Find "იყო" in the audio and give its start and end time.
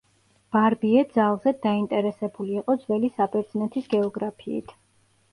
2.61-2.75